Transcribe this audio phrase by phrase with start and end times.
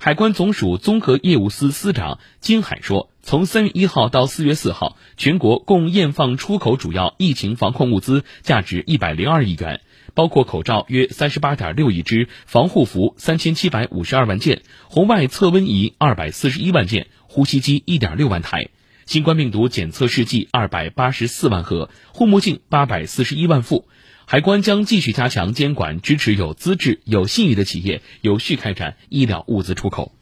[0.00, 9.80] 海关总署综合业务司司长金海说，从三月一号到四月四号，全国共验放出口主要疫情防控物资价值一百零二亿元，
[10.14, 18.68] 包括口罩约三十八点六亿只，防护服三千七百五十二万件，红外测温仪二百四十一万件，呼吸机一点六万台，
[19.04, 23.88] 新冠病毒检测试剂二百八十四万盒，护目镜八百四十一万副。
[24.30, 30.17] 海关将继续加强监管，支持有资质、有信誉的企业有序开展医疗物资出口。